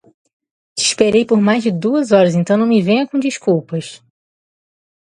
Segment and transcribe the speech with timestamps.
[0.75, 4.01] Te esperei por mais de duas horas, então não me venha com desculpas.